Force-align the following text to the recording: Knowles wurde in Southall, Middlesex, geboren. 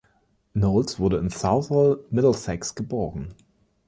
Knowles 0.55 0.97
wurde 0.97 1.17
in 1.19 1.29
Southall, 1.29 1.99
Middlesex, 2.09 2.73
geboren. 2.73 3.35